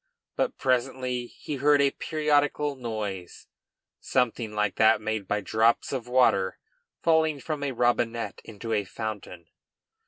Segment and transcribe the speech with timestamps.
[0.35, 3.45] But presently he heard a periodical noise,
[3.99, 6.57] something like that made by drops of water
[7.03, 9.45] falling from a robinet into a fountain.